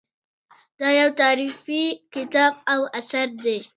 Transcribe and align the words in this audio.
دا 0.79 0.87
یو 0.99 1.09
تالیفي 1.21 1.83
کتاب 2.13 2.53
او 2.73 2.81
اثر 2.99 3.27
دی. 3.43 3.57